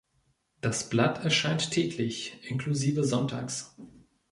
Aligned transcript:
Das 0.61 0.89
Blatt 0.89 1.23
erscheint 1.25 1.69
täglich, 1.69 2.39
inklusive 2.49 3.03
sonntags. 3.03 3.75